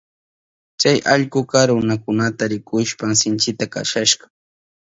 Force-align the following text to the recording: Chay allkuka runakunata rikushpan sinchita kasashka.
Chay 0.79 0.97
allkuka 1.13 1.59
runakunata 1.69 2.43
rikushpan 2.51 3.11
sinchita 3.21 3.65
kasashka. 3.73 4.25